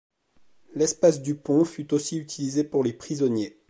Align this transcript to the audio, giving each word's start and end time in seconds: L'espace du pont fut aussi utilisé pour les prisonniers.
L'espace 0.73 1.21
du 1.21 1.35
pont 1.35 1.63
fut 1.63 1.93
aussi 1.93 2.17
utilisé 2.17 2.63
pour 2.63 2.83
les 2.83 2.93
prisonniers. 2.93 3.59